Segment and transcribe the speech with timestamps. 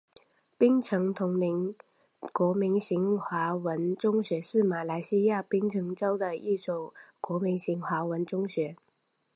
[0.57, 1.75] 槟城锺灵
[2.33, 8.75] 国民型华文中学是马来西亚槟城州的一所国民型华文中学。